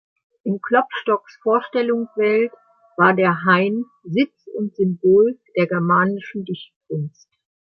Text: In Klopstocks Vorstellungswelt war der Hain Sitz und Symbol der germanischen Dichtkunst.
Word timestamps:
In 0.43 0.59
Klopstocks 0.61 1.37
Vorstellungswelt 1.43 2.51
war 2.97 3.13
der 3.13 3.43
Hain 3.45 3.85
Sitz 4.01 4.47
und 4.57 4.75
Symbol 4.75 5.39
der 5.55 5.67
germanischen 5.67 6.43
Dichtkunst. 6.43 7.29